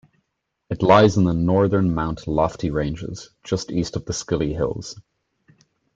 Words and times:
It 0.71 0.81
lies 0.81 1.15
in 1.15 1.25
the 1.25 1.33
northern 1.35 1.93
Mount 1.93 2.27
Lofty 2.27 2.71
Ranges 2.71 3.29
just 3.43 3.69
east 3.71 3.95
of 3.95 4.05
the 4.05 4.13
Skilly 4.13 4.51
Hills. 4.51 4.95